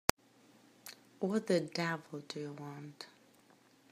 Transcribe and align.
What 1.19 1.45
the 1.45 1.59
devil 1.59 2.23
do 2.27 2.39
you 2.39 2.53
want? 2.53 3.05